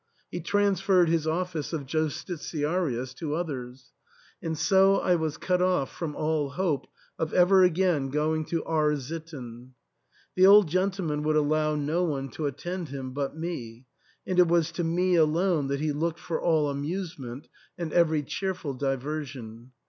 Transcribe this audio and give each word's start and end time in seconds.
He 0.31 0.39
transferred 0.41 1.09
his 1.09 1.27
office 1.27 1.73
of 1.73 1.85
Justitiarius 1.85 3.13
to 3.17 3.35
others; 3.35 3.91
and 4.41 4.57
so 4.57 4.95
I 4.97 5.13
was 5.13 5.37
cut 5.37 5.61
off 5.61 5.93
from 5.93 6.15
all 6.15 6.49
hope 6.49 6.87
of 7.19 7.33
ever 7.35 7.63
again 7.63 8.09
going 8.09 8.45
to 8.45 8.63
R— 8.63 8.95
sitten. 8.97 9.75
The 10.33 10.47
old 10.47 10.67
gentle 10.69 11.05
man 11.05 11.21
would 11.21 11.35
allow 11.35 11.75
no 11.75 12.03
one 12.03 12.29
to 12.29 12.47
attend 12.47 12.89
him 12.89 13.11
but 13.11 13.37
me; 13.37 13.85
and 14.25 14.39
it 14.39 14.47
was 14.47 14.71
to 14.71 14.83
me 14.83 15.13
alone 15.13 15.67
that 15.67 15.81
he 15.81 15.91
looked 15.91 16.19
for 16.19 16.41
all 16.41 16.71
amusement 16.71 17.47
and 17.77 17.93
every 17.93 18.23
cheerful 18.23 18.73
diversion. 18.73 19.71